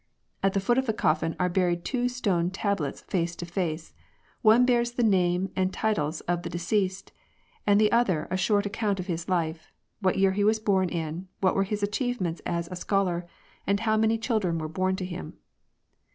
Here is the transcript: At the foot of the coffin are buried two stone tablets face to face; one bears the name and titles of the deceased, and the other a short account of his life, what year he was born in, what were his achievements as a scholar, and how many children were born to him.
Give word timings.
At 0.41 0.53
the 0.53 0.59
foot 0.59 0.79
of 0.79 0.87
the 0.87 0.93
coffin 0.95 1.35
are 1.39 1.47
buried 1.47 1.85
two 1.85 2.09
stone 2.09 2.49
tablets 2.49 3.01
face 3.01 3.35
to 3.35 3.45
face; 3.45 3.93
one 4.41 4.65
bears 4.65 4.93
the 4.93 5.03
name 5.03 5.51
and 5.55 5.71
titles 5.71 6.21
of 6.21 6.41
the 6.41 6.49
deceased, 6.49 7.11
and 7.67 7.79
the 7.79 7.91
other 7.91 8.27
a 8.31 8.35
short 8.35 8.65
account 8.65 8.99
of 8.99 9.05
his 9.05 9.29
life, 9.29 9.71
what 9.99 10.17
year 10.17 10.31
he 10.31 10.43
was 10.43 10.59
born 10.59 10.89
in, 10.89 11.27
what 11.39 11.53
were 11.53 11.65
his 11.65 11.83
achievements 11.83 12.41
as 12.47 12.67
a 12.71 12.75
scholar, 12.75 13.27
and 13.67 13.81
how 13.81 13.95
many 13.95 14.17
children 14.17 14.57
were 14.57 14.67
born 14.67 14.95
to 14.95 15.05
him. 15.05 15.35